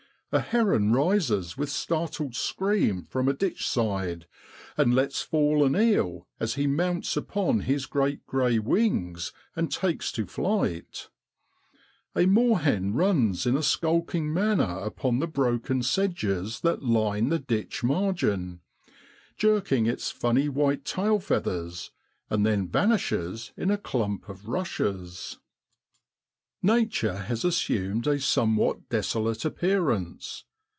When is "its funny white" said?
19.85-20.85